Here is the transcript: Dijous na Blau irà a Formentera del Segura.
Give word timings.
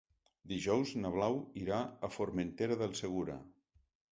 Dijous 0.53 0.93
na 1.01 1.11
Blau 1.17 1.37
irà 1.65 1.83
a 2.09 2.11
Formentera 2.17 2.79
del 2.81 2.99
Segura. 3.05 3.37